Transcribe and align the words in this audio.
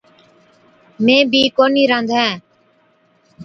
مين 1.03 1.21
بِي 1.31 1.41
ڪونھِي 1.57 1.83
رانڌين۔ 1.91 2.31